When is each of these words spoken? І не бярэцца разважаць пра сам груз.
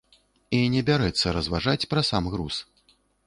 І 0.59 0.61
не 0.75 0.81
бярэцца 0.87 1.33
разважаць 1.37 1.87
пра 1.93 2.01
сам 2.09 2.23
груз. 2.37 2.55